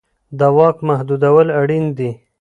د 0.39 0.41
واک 0.57 0.77
محدودول 0.89 1.47
اړین 1.59 1.85
دي 1.97 2.11